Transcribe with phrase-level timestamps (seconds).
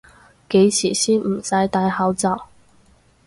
[0.49, 2.47] 幾時先唔使戴口罩？